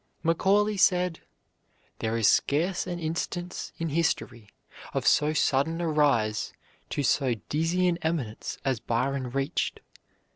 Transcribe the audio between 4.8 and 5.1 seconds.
of